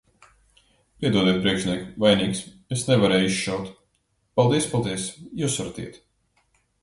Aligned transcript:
-Piedodiet, 1.01 1.35
priekšniek, 1.43 1.83
vainīgs. 2.03 2.39
Es 2.77 2.85
nevarēju 2.87 3.29
izšaut. 3.33 3.69
-Paldies, 4.39 4.67
paldies. 4.75 5.07
Jūs 5.43 5.61
varat 5.61 5.81
iet. 5.85 6.01